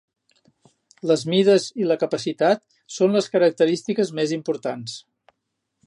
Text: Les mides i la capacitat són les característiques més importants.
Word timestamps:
Les 1.11 1.25
mides 1.33 1.67
i 1.83 1.89
la 1.91 1.97
capacitat 2.05 2.65
són 2.97 3.15
les 3.19 3.31
característiques 3.37 4.15
més 4.21 4.35
importants. 4.41 4.99